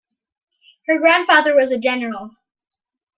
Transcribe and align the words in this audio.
Her 0.87 0.97
grandfather 0.97 1.55
was 1.55 1.69
a 1.69 1.77
general. 1.77 2.31